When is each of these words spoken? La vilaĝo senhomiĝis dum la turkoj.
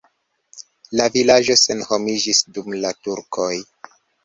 La 0.99 1.05
vilaĝo 1.17 1.57
senhomiĝis 1.65 2.41
dum 2.57 2.75
la 2.87 2.95
turkoj. 3.07 3.53